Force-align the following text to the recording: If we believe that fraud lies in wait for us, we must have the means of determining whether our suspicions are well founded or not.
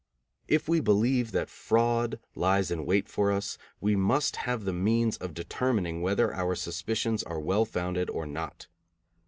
If 0.47 0.67
we 0.67 0.79
believe 0.79 1.31
that 1.31 1.47
fraud 1.47 2.19
lies 2.33 2.71
in 2.71 2.87
wait 2.87 3.07
for 3.07 3.31
us, 3.31 3.59
we 3.79 3.95
must 3.95 4.35
have 4.37 4.63
the 4.65 4.73
means 4.73 5.15
of 5.17 5.35
determining 5.35 6.01
whether 6.01 6.33
our 6.33 6.55
suspicions 6.55 7.21
are 7.21 7.39
well 7.39 7.65
founded 7.65 8.09
or 8.09 8.25
not. 8.25 8.65